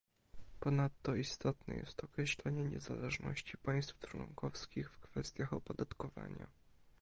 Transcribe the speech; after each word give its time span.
Ponadto 0.59 1.15
istotne 1.15 1.75
jest 1.75 2.03
określenie 2.03 2.63
niezależności 2.65 3.57
państw 3.57 3.99
członkowskich 3.99 4.91
w 4.91 4.99
kwestiach 4.99 5.53
opodatkowania 5.53 6.47